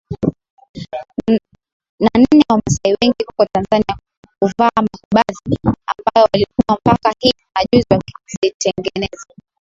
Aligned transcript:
na 2.03 2.09
nne 2.17 2.43
Wamasai 2.49 2.95
wengi 3.01 3.23
huko 3.27 3.45
Tanzania 3.55 3.97
huvaa 4.39 4.69
makubadhi 4.75 5.57
ambayo 5.63 6.29
walikuwa 6.33 6.77
mpaka 6.83 7.13
hivi 7.19 7.43
majuzi 7.55 7.85
wakizitengeneza 7.89 9.25